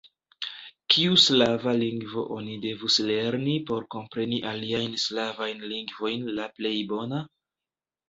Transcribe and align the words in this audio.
Kiu 0.93 1.19
slava 1.23 1.73
lingvo 1.81 2.23
oni 2.37 2.57
devus 2.65 2.97
lerni 3.11 3.55
por 3.69 3.87
kompreni 3.99 4.43
aliajn 4.55 4.99
slavajn 5.07 5.65
lingvojn 5.71 6.29
la 6.41 6.53
plej 6.59 6.77
bona? 6.95 7.27